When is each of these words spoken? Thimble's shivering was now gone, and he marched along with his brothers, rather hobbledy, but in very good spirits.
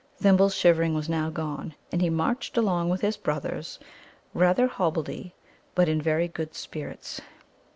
Thimble's 0.17 0.55
shivering 0.55 0.95
was 0.95 1.07
now 1.07 1.29
gone, 1.29 1.75
and 1.91 2.01
he 2.01 2.09
marched 2.09 2.57
along 2.57 2.89
with 2.89 3.01
his 3.01 3.17
brothers, 3.17 3.77
rather 4.33 4.67
hobbledy, 4.67 5.35
but 5.75 5.87
in 5.87 6.01
very 6.01 6.27
good 6.27 6.55
spirits. 6.55 7.21